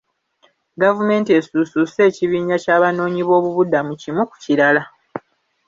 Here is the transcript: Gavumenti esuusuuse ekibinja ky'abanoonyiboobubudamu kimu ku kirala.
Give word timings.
Gavumenti 0.81 1.29
esuusuuse 1.39 1.99
ekibinja 2.09 2.55
ky'abanoonyiboobubudamu 2.63 3.91
kimu 4.01 4.23
ku 4.29 4.35
kirala. 4.43 4.83